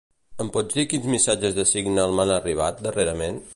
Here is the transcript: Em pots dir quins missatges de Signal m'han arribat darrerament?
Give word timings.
Em 0.43 0.47
pots 0.55 0.77
dir 0.77 0.85
quins 0.93 1.05
missatges 1.15 1.53
de 1.59 1.67
Signal 1.73 2.17
m'han 2.21 2.35
arribat 2.39 2.85
darrerament? 2.89 3.41